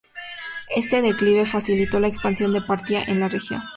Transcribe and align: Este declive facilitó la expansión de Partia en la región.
Este 0.75 1.03
declive 1.03 1.45
facilitó 1.45 1.99
la 1.99 2.07
expansión 2.07 2.51
de 2.53 2.61
Partia 2.63 3.03
en 3.03 3.19
la 3.19 3.29
región. 3.29 3.61